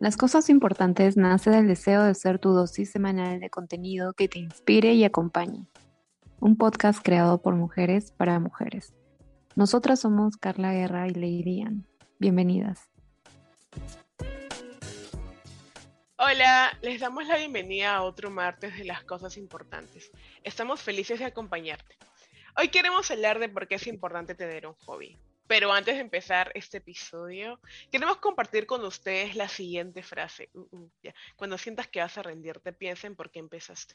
Las 0.00 0.16
cosas 0.16 0.48
importantes 0.48 1.16
nace 1.16 1.50
del 1.50 1.66
deseo 1.66 2.04
de 2.04 2.14
ser 2.14 2.38
tu 2.38 2.50
dosis 2.50 2.88
semanal 2.88 3.40
de 3.40 3.50
contenido 3.50 4.12
que 4.12 4.28
te 4.28 4.38
inspire 4.38 4.92
y 4.94 5.02
acompañe. 5.02 5.66
Un 6.38 6.56
podcast 6.56 7.02
creado 7.02 7.42
por 7.42 7.56
mujeres 7.56 8.12
para 8.12 8.38
mujeres. 8.38 8.94
Nosotras 9.56 9.98
somos 9.98 10.36
Carla 10.36 10.72
Guerra 10.72 11.08
y 11.08 11.14
Lady. 11.14 11.64
Bienvenidas. 12.20 12.88
Hola, 16.16 16.78
les 16.80 17.00
damos 17.00 17.26
la 17.26 17.36
bienvenida 17.36 17.96
a 17.96 18.02
otro 18.02 18.30
martes 18.30 18.78
de 18.78 18.84
las 18.84 19.02
cosas 19.02 19.36
importantes. 19.36 20.12
Estamos 20.44 20.80
felices 20.80 21.18
de 21.18 21.24
acompañarte. 21.24 21.96
Hoy 22.56 22.68
queremos 22.68 23.10
hablar 23.10 23.40
de 23.40 23.48
por 23.48 23.66
qué 23.66 23.74
es 23.74 23.86
importante 23.88 24.36
tener 24.36 24.64
un 24.68 24.74
hobby. 24.74 25.18
Pero 25.48 25.72
antes 25.72 25.94
de 25.94 26.02
empezar 26.02 26.52
este 26.54 26.76
episodio, 26.76 27.58
queremos 27.90 28.18
compartir 28.18 28.66
con 28.66 28.84
ustedes 28.84 29.34
la 29.34 29.48
siguiente 29.48 30.02
frase. 30.02 30.50
Uh, 30.52 30.68
uh, 30.70 30.90
Cuando 31.36 31.56
sientas 31.56 31.88
que 31.88 32.00
vas 32.00 32.18
a 32.18 32.22
rendirte, 32.22 32.72
piensa 32.74 33.06
en 33.06 33.16
por 33.16 33.30
qué 33.30 33.38
empezaste. 33.38 33.94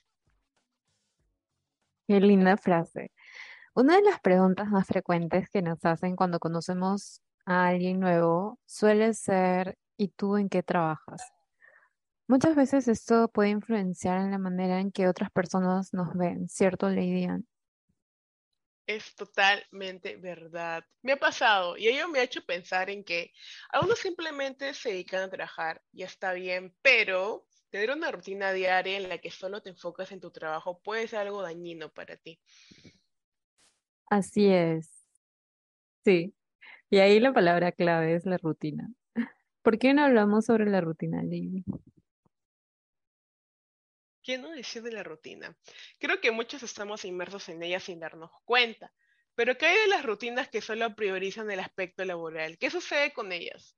Qué 2.08 2.20
linda 2.20 2.58
frase. 2.58 3.12
Una 3.76 3.96
de 3.96 4.02
las 4.02 4.20
preguntas 4.20 4.68
más 4.68 4.88
frecuentes 4.88 5.48
que 5.50 5.62
nos 5.62 5.84
hacen 5.86 6.16
cuando 6.16 6.40
conocemos 6.40 7.22
a 7.46 7.68
alguien 7.68 8.00
nuevo 8.00 8.60
suele 8.66 9.14
ser, 9.14 9.78
¿y 9.96 10.10
tú 10.10 10.38
en 10.38 10.50
qué 10.50 10.64
trabajas? 10.64 11.22
Muchas 12.28 12.56
veces 12.56 12.88
esto 12.88 13.28
puede 13.28 13.50
influenciar 13.50 14.20
en 14.22 14.32
la 14.32 14.40
manera 14.40 14.80
en 14.80 14.92
que 14.92 15.08
otras 15.08 15.30
personas 15.30 15.94
nos 15.94 16.16
ven, 16.16 16.48
¿cierto, 16.50 16.90
Lady 16.90 17.28
es 18.96 19.16
totalmente 19.16 20.16
verdad. 20.18 20.86
Me 21.02 21.14
ha 21.14 21.18
pasado 21.18 21.78
y 21.78 21.88
ello 21.88 22.08
me 22.08 22.20
ha 22.20 22.24
hecho 22.24 22.46
pensar 22.46 22.90
en 22.90 23.04
que 23.04 23.32
algunos 23.70 24.00
simplemente 24.00 24.74
se 24.74 24.90
dedican 24.90 25.24
a 25.24 25.30
trabajar 25.30 25.82
y 25.92 26.04
está 26.04 26.34
bien, 26.34 26.74
pero 26.82 27.46
tener 27.70 27.92
una 27.92 28.12
rutina 28.12 28.54
diaria 28.54 28.98
en 28.98 29.10
la 29.10 29.18
que 29.18 29.32
solo 29.32 29.62
te 29.62 29.70
enfocas 29.70 30.12
en 30.12 30.20
tu 30.20 30.32
trabajo 30.32 30.80
puede 30.82 31.08
ser 31.08 31.20
algo 31.20 31.42
dañino 31.42 31.90
para 31.92 32.18
ti. 32.18 32.40
Así 34.10 34.48
es. 34.48 34.92
Sí. 36.04 36.36
Y 36.90 37.00
ahí 37.00 37.20
la 37.20 37.34
palabra 37.34 37.72
clave 37.72 38.16
es 38.16 38.26
la 38.26 38.38
rutina. 38.38 38.92
¿Por 39.64 39.80
qué 39.80 39.94
no 39.94 40.04
hablamos 40.04 40.46
sobre 40.46 40.70
la 40.70 40.82
rutina, 40.82 41.24
Lili? 41.24 41.64
¿Quién 44.24 44.42
no 44.42 44.52
decide 44.52 44.90
de 44.90 44.96
la 44.96 45.04
rutina? 45.04 45.56
Creo 46.00 46.22
que 46.22 46.32
muchos 46.32 46.64
estamos 46.64 47.06
inmersos 47.06 47.50
en 47.50 47.62
ella 47.62 47.80
sin 47.80 48.00
darnos 48.00 48.32
cuenta. 48.46 48.94
Pero 49.36 49.58
¿qué 49.58 49.66
hay 49.66 49.78
de 49.80 49.88
las 49.88 50.06
rutinas 50.06 50.50
que 50.50 50.62
solo 50.62 50.96
priorizan 50.96 51.50
el 51.50 51.60
aspecto 51.60 52.06
laboral? 52.06 52.58
¿Qué 52.58 52.70
sucede 52.70 53.14
con 53.14 53.32
ellas? 53.32 53.76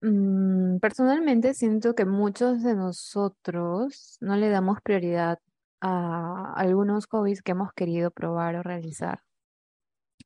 Mm, 0.00 0.78
personalmente 0.80 1.54
siento 1.54 1.94
que 1.94 2.04
muchos 2.04 2.62
de 2.62 2.74
nosotros 2.74 4.18
no 4.20 4.36
le 4.36 4.48
damos 4.48 4.80
prioridad 4.82 5.38
a 5.80 6.52
algunos 6.56 7.06
hobbies 7.06 7.42
que 7.42 7.52
hemos 7.52 7.72
querido 7.72 8.10
probar 8.10 8.56
o 8.56 8.62
realizar 8.62 9.22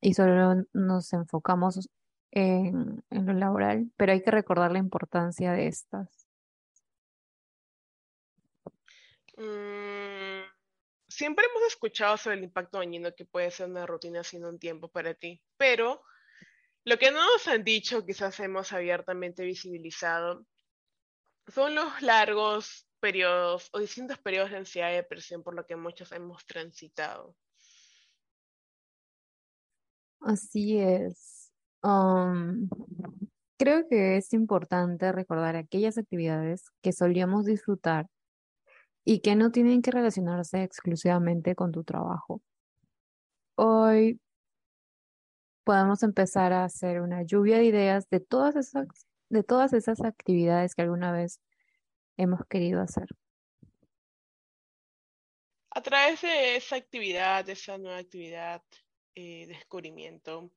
y 0.01 0.15
solo 0.15 0.65
nos 0.73 1.13
enfocamos 1.13 1.89
en, 2.31 3.03
en 3.11 3.27
lo 3.27 3.33
laboral, 3.33 3.91
pero 3.97 4.13
hay 4.13 4.23
que 4.23 4.31
recordar 4.31 4.73
la 4.73 4.79
importancia 4.79 5.53
de 5.53 5.67
estas. 5.69 6.28
Mm, 9.39 10.43
siempre 11.09 11.47
hemos 11.47 11.63
escuchado 11.69 12.17
sobre 12.17 12.39
el 12.39 12.45
impacto 12.45 12.79
dañino 12.79 13.15
que 13.15 13.25
puede 13.25 13.53
ser 13.53 13.69
una 13.69 13.87
rutina 13.87 14.25
sin 14.25 14.45
un 14.45 14.59
tiempo 14.59 14.89
para 14.89 15.15
ti, 15.15 15.41
pero 15.57 16.03
lo 16.85 16.99
que 16.99 17.13
no 17.13 17.25
nos 17.25 17.47
han 17.47 17.63
dicho, 17.63 18.05
quizás 18.05 18.41
hemos 18.41 18.73
abiertamente 18.73 19.45
visibilizado, 19.45 20.45
son 21.47 21.77
los 21.77 22.03
largos 22.03 22.89
periodos 22.99 23.69
o 23.73 23.79
distintos 23.79 24.19
periodos 24.19 24.51
de 24.51 24.57
ansiedad 24.57 24.91
y 24.91 24.97
depresión 24.97 25.45
por 25.45 25.55
lo 25.55 25.65
que 25.67 25.77
muchos 25.77 26.11
hemos 26.11 26.45
transitado. 26.45 27.37
Así 30.21 30.79
es. 30.79 31.53
Um, 31.85 32.69
creo 33.57 33.89
que 33.89 34.17
es 34.17 34.33
importante 34.33 35.13
recordar 35.13 35.55
aquellas 35.55 35.97
actividades 35.97 36.65
que 36.83 36.93
solíamos 36.93 37.47
disfrutar 37.47 38.09
y 39.09 39.21
que 39.21 39.37
no 39.37 39.51
tienen 39.51 39.81
que 39.81 39.91
relacionarse 39.91 40.63
exclusivamente 40.63 41.55
con 41.55 41.73
tu 41.73 41.83
trabajo. 41.83 42.43
Hoy 43.55 44.21
podemos 45.65 46.03
empezar 46.03 46.53
a 46.53 46.65
hacer 46.65 47.01
una 47.01 47.23
lluvia 47.23 47.57
de 47.57 47.65
ideas 47.65 48.11
de 48.11 48.21
todas 48.21 48.55
esas, 48.55 48.87
de 49.31 49.43
todas 49.43 49.73
esas 49.73 50.03
actividades 50.03 50.75
que 50.75 50.83
alguna 50.83 51.11
vez 51.11 51.41
hemos 52.19 52.41
querido 52.51 52.83
hacer. 52.83 53.07
A 55.71 55.81
través 55.81 56.21
de 56.21 56.57
esa 56.57 56.77
actividad, 56.77 57.47
de 57.47 57.53
esa 57.53 57.79
nueva 57.79 57.97
actividad, 57.97 58.63
eh, 59.15 59.47
descubrimiento, 59.47 60.53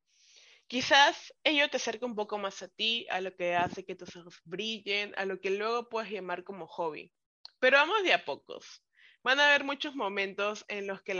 quizás 0.68 1.34
ello 1.46 1.70
te 1.70 1.78
acerca 1.78 2.06
un 2.06 2.16
poco 2.16 2.38
más 2.38 2.62
a 2.64 2.68
ti, 2.68 3.08
a 3.12 3.22
lo 3.22 3.34
que 3.34 3.56
hace 3.56 3.86
que 3.86 3.96
tus 3.96 4.14
ojos 4.18 4.42
brillen, 4.44 5.14
a 5.16 5.24
lo 5.24 5.40
que 5.40 5.52
luego 5.52 5.88
puedes 5.88 6.12
llamar 6.12 6.44
como 6.44 6.68
hobby. 6.68 7.14
Pero 7.62 7.78
vamos 7.78 8.02
de 8.02 8.12
a 8.12 8.26
pocos. 8.26 8.84
Van 9.24 9.40
a 9.40 9.50
haber 9.50 9.64
muchos 9.64 9.96
momentos 9.96 10.66
en 10.68 10.88
los 10.88 11.04
que, 11.04 11.12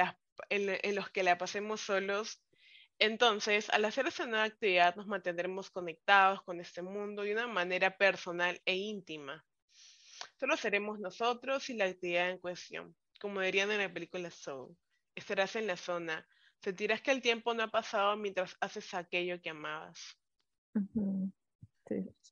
en, 0.50 0.96
los 0.96 1.10
que 1.12 1.22
la 1.22 1.38
pasemos 1.38 1.82
solos. 1.82 2.42
Entonces, 2.98 3.70
al 3.70 3.86
hacer 3.86 4.08
esa 4.08 4.26
nueva 4.26 4.46
actividad, 4.46 4.96
nos 4.96 5.06
mantendremos 5.06 5.70
conectados 5.70 6.42
con 6.42 6.60
este 6.60 6.82
mundo 6.82 7.22
de 7.22 7.34
una 7.34 7.46
manera 7.46 7.96
personal 7.96 8.60
e 8.66 8.76
íntima. 8.76 9.46
Solo 10.40 10.58
seremos 10.58 11.00
nosotros 11.00 11.70
y 11.70 11.76
la 11.76 11.86
actividad 11.86 12.32
en 12.32 12.40
cuestión. 12.40 12.96
Como 13.20 13.40
dirían 13.42 13.70
en 13.70 13.78
la 13.78 13.94
película 13.94 14.32
Soul, 14.32 14.76
estarás 15.14 15.56
en 15.56 15.68
la 15.68 15.78
zona. 15.78 16.28
Sentirás 16.60 17.02
que 17.02 17.12
el 17.12 17.22
tiempo 17.22 17.54
no 17.54 17.62
ha 17.62 17.68
pasado 17.68 18.18
mientras 18.18 18.58
haces 18.62 18.92
aquello 18.96 19.40
que 19.44 19.52
amabas. 19.52 20.18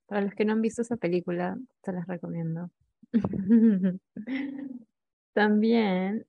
Para 0.08 0.22
los 0.22 0.34
que 0.34 0.46
no 0.46 0.54
han 0.54 0.62
visto 0.64 0.82
esa 0.82 0.98
película, 0.98 1.56
se 1.84 1.94
las 1.94 2.08
recomiendo. 2.08 2.72
También 5.34 6.26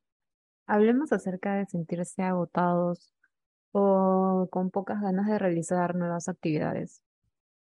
hablemos 0.67 1.13
acerca 1.13 1.55
de 1.55 1.67
sentirse 1.67 2.23
agotados 2.23 3.13
o 3.73 4.49
con 4.51 4.71
pocas 4.71 5.01
ganas 5.01 5.27
de 5.27 5.39
realizar 5.39 5.95
nuevas 5.95 6.29
actividades. 6.29 7.03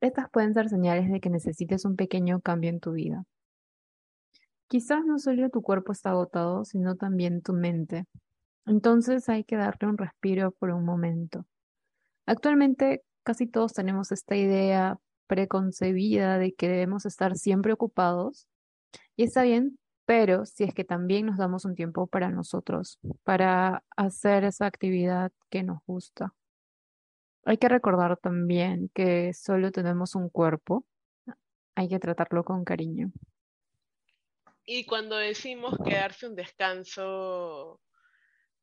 Estas 0.01 0.29
pueden 0.29 0.53
ser 0.53 0.69
señales 0.69 1.09
de 1.11 1.19
que 1.19 1.29
necesites 1.29 1.85
un 1.85 1.95
pequeño 1.95 2.41
cambio 2.41 2.69
en 2.69 2.79
tu 2.79 2.91
vida. 2.91 3.23
Quizás 4.67 5.05
no 5.05 5.19
solo 5.19 5.49
tu 5.49 5.61
cuerpo 5.61 5.91
está 5.91 6.11
agotado, 6.11 6.65
sino 6.65 6.95
también 6.95 7.41
tu 7.41 7.53
mente. 7.53 8.05
Entonces 8.65 9.29
hay 9.29 9.43
que 9.43 9.55
darle 9.55 9.87
un 9.87 9.97
respiro 9.97 10.51
por 10.51 10.71
un 10.71 10.83
momento. 10.83 11.45
Actualmente 12.25 13.03
casi 13.23 13.47
todos 13.47 13.73
tenemos 13.73 14.11
esta 14.11 14.35
idea 14.35 14.97
preconcebida 15.27 16.37
de 16.37 16.53
que 16.53 16.67
debemos 16.67 17.05
estar 17.05 17.35
siempre 17.35 17.73
ocupados 17.73 18.47
y 19.16 19.23
está 19.23 19.44
bien, 19.44 19.78
pero 20.06 20.45
si 20.45 20.63
es 20.63 20.73
que 20.73 20.83
también 20.83 21.25
nos 21.25 21.38
damos 21.38 21.66
un 21.66 21.75
tiempo 21.75 22.07
para 22.07 22.29
nosotros, 22.29 23.00
para 23.23 23.83
hacer 23.95 24.44
esa 24.44 24.66
actividad 24.67 25.31
que 25.50 25.63
nos 25.63 25.79
gusta. 25.85 26.33
Hay 27.44 27.57
que 27.57 27.69
recordar 27.69 28.17
también 28.17 28.89
que 28.94 29.34
solo 29.34 29.72
tenemos 29.72 30.16
un 30.16 30.29
cuerpo, 30.29 30.85
hay 31.75 31.89
que 31.89 32.00
tratarlo 32.00 32.44
con 32.44 32.63
cariño. 32.63 33.11
Y 34.66 34.85
cuando 34.85 35.16
decimos 35.17 35.78
quedarse 35.84 36.28
un 36.28 36.35
descanso, 36.35 37.81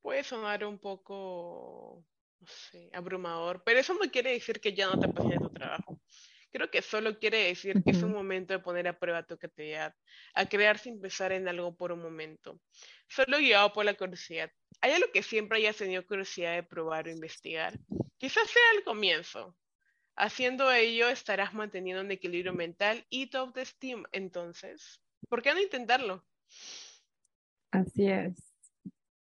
puede 0.01 0.23
sonar 0.23 0.65
un 0.65 0.79
poco, 0.79 2.03
no 2.39 2.47
sé, 2.47 2.89
abrumador, 2.93 3.63
pero 3.63 3.79
eso 3.79 3.93
no 3.93 4.11
quiere 4.11 4.31
decir 4.31 4.59
que 4.59 4.73
ya 4.73 4.87
no 4.87 4.99
te 4.99 5.07
apasiona 5.07 5.47
tu 5.47 5.53
trabajo. 5.53 5.99
Creo 6.53 6.69
que 6.69 6.83
solo 6.83 7.17
quiere 7.17 7.47
decir 7.47 7.83
que 7.83 7.91
es 7.91 8.03
un 8.03 8.11
momento 8.11 8.53
de 8.53 8.59
poner 8.59 8.87
a 8.87 8.99
prueba 8.99 9.23
tu 9.23 9.39
creatividad, 9.39 9.95
a 10.35 10.45
crear 10.45 10.77
sin 10.77 11.01
pensar 11.01 11.31
en 11.31 11.47
algo 11.47 11.75
por 11.75 11.91
un 11.91 11.99
momento. 11.99 12.61
Solo 13.07 13.39
guiado 13.39 13.73
por 13.73 13.85
la 13.85 13.95
curiosidad. 13.95 14.51
¿Hay 14.79 14.91
algo 14.91 15.07
que 15.11 15.23
siempre 15.23 15.57
hayas 15.57 15.77
tenido 15.77 16.05
curiosidad 16.05 16.53
de 16.53 16.61
probar 16.61 17.07
o 17.07 17.11
investigar? 17.11 17.79
Quizás 18.19 18.47
sea 18.47 18.61
el 18.77 18.83
comienzo. 18.83 19.57
Haciendo 20.15 20.71
ello 20.71 21.09
estarás 21.09 21.55
manteniendo 21.55 22.03
un 22.03 22.11
equilibrio 22.11 22.53
mental 22.53 23.03
y 23.09 23.31
tu 23.31 23.39
autoestima. 23.39 24.07
Entonces, 24.11 25.01
¿por 25.29 25.41
qué 25.41 25.55
no 25.55 25.59
intentarlo? 25.59 26.23
Así 27.71 28.07
es. 28.07 28.53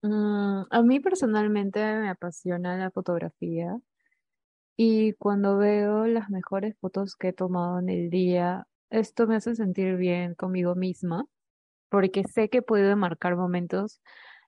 Mm, 0.02 0.64
a 0.68 0.82
mí 0.82 1.00
personalmente 1.00 1.80
me 1.80 2.10
apasiona 2.10 2.76
la 2.76 2.90
fotografía 2.90 3.80
y 4.76 5.12
cuando 5.14 5.56
veo 5.56 6.06
las 6.06 6.30
mejores 6.30 6.76
fotos 6.80 7.16
que 7.16 7.28
he 7.28 7.32
tomado 7.32 7.78
en 7.78 7.88
el 7.88 8.10
día, 8.10 8.66
esto 8.90 9.26
me 9.26 9.36
hace 9.36 9.54
sentir 9.54 9.96
bien 9.96 10.34
conmigo 10.34 10.74
misma, 10.74 11.26
porque 11.88 12.24
sé 12.24 12.48
que 12.48 12.58
he 12.58 12.62
podido 12.62 12.96
marcar 12.96 13.36
momentos 13.36 14.00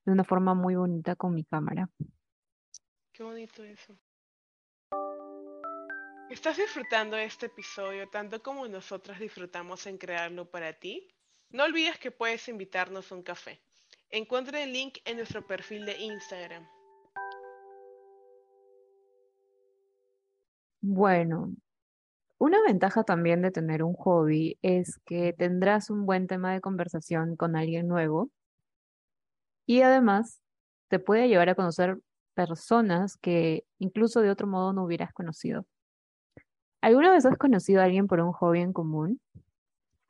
de 0.04 0.12
una 0.12 0.24
forma 0.24 0.54
muy 0.54 0.74
bonita 0.74 1.16
con 1.16 1.34
mi 1.34 1.44
cámara. 1.44 1.88
Qué 3.12 3.22
bonito 3.22 3.62
eso. 3.64 3.96
¿Estás 6.28 6.56
disfrutando 6.56 7.16
este 7.16 7.46
episodio 7.46 8.08
tanto 8.08 8.42
como 8.42 8.66
nosotros 8.66 9.18
disfrutamos 9.20 9.86
en 9.86 9.96
crearlo 9.96 10.50
para 10.50 10.72
ti? 10.72 11.08
No 11.50 11.62
olvides 11.62 11.98
que 11.98 12.10
puedes 12.10 12.48
invitarnos 12.48 13.12
a 13.12 13.14
un 13.14 13.22
café. 13.22 13.60
Encuentra 14.10 14.60
el 14.62 14.72
link 14.72 14.98
en 15.04 15.18
nuestro 15.18 15.46
perfil 15.46 15.86
de 15.86 15.96
Instagram. 15.98 16.66
Bueno, 20.88 21.52
una 22.38 22.62
ventaja 22.66 23.04
también 23.04 23.42
de 23.42 23.50
tener 23.50 23.82
un 23.82 23.94
hobby 23.94 24.58
es 24.62 24.98
que 25.06 25.32
tendrás 25.32 25.90
un 25.90 26.06
buen 26.06 26.28
tema 26.28 26.52
de 26.54 26.60
conversación 26.60 27.36
con 27.36 27.56
alguien 27.56 27.88
nuevo 27.88 28.30
y 29.66 29.82
además 29.82 30.40
te 30.88 30.98
puede 30.98 31.28
llevar 31.28 31.48
a 31.48 31.54
conocer 31.54 31.98
personas 32.34 33.16
que 33.16 33.64
incluso 33.78 34.20
de 34.20 34.30
otro 34.30 34.46
modo 34.46 34.72
no 34.72 34.84
hubieras 34.84 35.12
conocido. 35.12 35.66
¿Alguna 36.80 37.10
vez 37.10 37.26
has 37.26 37.36
conocido 37.36 37.80
a 37.80 37.84
alguien 37.84 38.06
por 38.06 38.20
un 38.20 38.32
hobby 38.32 38.60
en 38.60 38.72
común? 38.72 39.20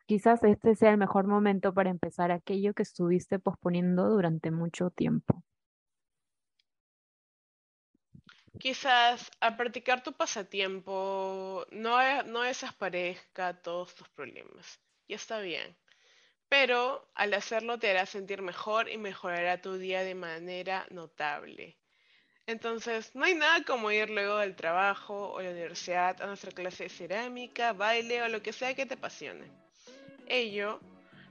Quizás 0.07 0.45
este 0.45 0.75
sea 0.75 0.91
el 0.91 0.99
mejor 0.99 1.27
momento 1.27 1.73
para 1.73 1.91
empezar 1.91 2.33
aquello 2.33 2.75
que 2.75 2.83
estuviste 2.83 3.39
posponiendo 3.39 4.11
durante 4.11 4.51
mucho 4.51 4.91
tiempo. 4.91 5.43
Quizás 8.59 9.31
al 9.41 9.57
practicar 9.57 10.03
tu 10.03 10.13
pasatiempo 10.13 11.67
no, 11.71 12.01
e- 12.01 12.25
no 12.25 12.43
desaparezca 12.43 13.61
todos 13.63 13.95
tus 13.95 14.09
problemas. 14.09 14.81
Y 15.07 15.15
está 15.15 15.41
bien. 15.41 15.77
Pero 16.49 17.09
al 17.15 17.35
hacerlo 17.35 17.79
te 17.79 17.91
hará 17.91 18.07
sentir 18.07 18.43
mejor 18.43 18.89
y 18.89 18.99
mejorará 18.99 19.61
tu 19.61 19.77
día 19.79 20.03
de 20.03 20.15
manera 20.15 20.87
notable. 20.91 21.77
Entonces, 22.47 23.11
no 23.15 23.25
hay 23.25 23.35
nada 23.35 23.65
como 23.65 23.91
ir 23.91 24.09
luego 24.09 24.39
del 24.39 24.55
trabajo 24.55 25.33
o 25.33 25.43
la 25.43 25.51
universidad 25.51 26.23
a 26.23 26.27
nuestra 26.27 26.53
clase 26.53 26.85
de 26.85 26.91
cerámica, 26.91 27.73
baile 27.73 28.23
o 28.23 28.29
lo 28.29 28.41
que 28.41 28.53
sea 28.53 28.75
que 28.75 28.87
te 28.87 28.95
apasione. 28.95 29.51
Ello 30.29 30.81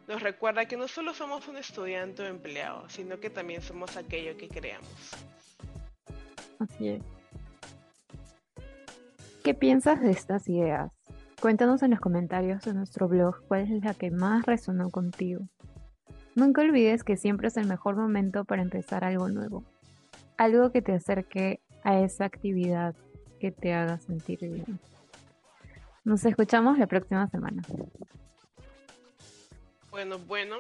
nos 0.08 0.22
recuerda 0.22 0.68
que 0.68 0.76
no 0.76 0.90
solo 0.90 1.14
somos 1.14 1.48
un 1.48 1.58
estudiante 1.58 2.22
o 2.22 2.26
empleado, 2.26 2.90
sino 2.90 3.20
que 3.20 3.30
también 3.30 3.62
somos 3.62 3.96
aquello 3.96 4.38
que 4.38 4.50
creamos. 4.50 5.12
Así 6.60 6.90
es. 6.90 7.15
¿Qué 9.46 9.54
piensas 9.54 10.02
de 10.02 10.10
estas 10.10 10.50
ideas? 10.50 10.92
Cuéntanos 11.40 11.84
en 11.84 11.92
los 11.92 12.00
comentarios 12.00 12.64
de 12.64 12.74
nuestro 12.74 13.08
blog 13.08 13.46
cuál 13.48 13.72
es 13.72 13.84
la 13.84 13.94
que 13.94 14.10
más 14.10 14.44
resonó 14.44 14.90
contigo. 14.90 15.48
Nunca 16.34 16.64
olvides 16.64 17.04
que 17.04 17.16
siempre 17.16 17.50
es 17.50 17.58
el 17.58 17.68
mejor 17.68 17.96
momento 17.96 18.44
para 18.46 18.64
empezar 18.64 19.04
algo 19.04 19.30
nuevo, 19.30 19.64
algo 20.38 20.72
que 20.72 20.82
te 20.82 20.94
acerque 20.94 21.62
a 21.84 22.00
esa 22.00 22.26
actividad 22.26 22.96
que 23.40 23.52
te 23.52 23.76
haga 23.76 24.00
sentir 24.00 24.40
bien. 24.40 24.80
Nos 26.04 26.26
escuchamos 26.26 26.80
la 26.80 26.88
próxima 26.88 27.28
semana. 27.28 27.62
Bueno, 29.92 30.18
bueno, 30.26 30.56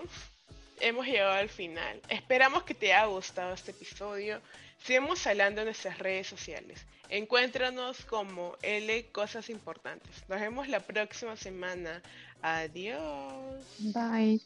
hemos 0.80 1.06
llegado 1.06 1.33
al 1.33 1.50
final. 1.50 2.01
Esperamos 2.10 2.63
que 2.63 2.74
te 2.74 2.94
haya 2.94 3.06
gustado 3.06 3.54
este 3.54 3.72
episodio. 3.72 4.42
Sigamos 4.77 5.25
hablando 5.25 5.62
en 5.62 5.66
nuestras 5.66 6.00
redes 6.00 6.27
sociales. 6.27 6.86
Encuéntranos 7.10 8.04
como 8.06 8.57
L 8.62 9.06
Cosas 9.12 9.50
Importantes. 9.50 10.24
Nos 10.27 10.39
vemos 10.39 10.68
la 10.68 10.80
próxima 10.80 11.36
semana. 11.38 12.01
Adiós. 12.42 13.66
Bye. 13.80 14.42